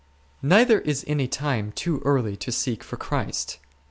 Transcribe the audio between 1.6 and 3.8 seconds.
too early to seek for Christ.